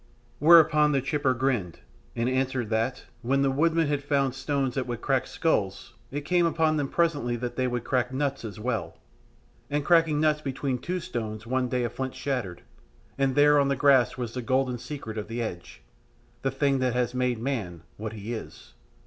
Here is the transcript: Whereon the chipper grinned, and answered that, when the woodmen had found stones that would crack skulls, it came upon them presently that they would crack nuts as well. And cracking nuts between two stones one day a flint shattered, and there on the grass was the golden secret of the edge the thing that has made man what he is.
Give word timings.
Whereon 0.39 0.93
the 0.93 1.01
chipper 1.03 1.35
grinned, 1.35 1.81
and 2.15 2.27
answered 2.27 2.71
that, 2.71 3.05
when 3.21 3.43
the 3.43 3.51
woodmen 3.51 3.85
had 3.85 4.03
found 4.03 4.33
stones 4.33 4.73
that 4.73 4.87
would 4.87 4.99
crack 4.99 5.27
skulls, 5.27 5.93
it 6.09 6.21
came 6.25 6.47
upon 6.47 6.77
them 6.77 6.87
presently 6.89 7.35
that 7.35 7.55
they 7.55 7.67
would 7.67 7.83
crack 7.83 8.11
nuts 8.11 8.43
as 8.43 8.59
well. 8.59 8.97
And 9.69 9.85
cracking 9.85 10.19
nuts 10.19 10.41
between 10.41 10.79
two 10.79 10.99
stones 11.01 11.45
one 11.45 11.69
day 11.69 11.83
a 11.83 11.89
flint 11.91 12.15
shattered, 12.15 12.63
and 13.15 13.35
there 13.35 13.59
on 13.59 13.67
the 13.67 13.75
grass 13.75 14.17
was 14.17 14.33
the 14.33 14.41
golden 14.41 14.79
secret 14.79 15.19
of 15.19 15.27
the 15.27 15.39
edge 15.39 15.83
the 16.41 16.49
thing 16.49 16.79
that 16.79 16.95
has 16.95 17.13
made 17.13 17.37
man 17.37 17.83
what 17.97 18.13
he 18.13 18.33
is. 18.33 18.73